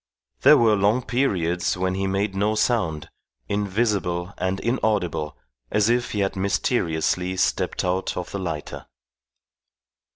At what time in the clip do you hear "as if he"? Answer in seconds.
5.69-6.21